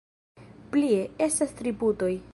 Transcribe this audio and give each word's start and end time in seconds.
Plie, 0.75 1.03
estas 1.27 1.55
tri 1.61 1.77
putoj. 1.85 2.13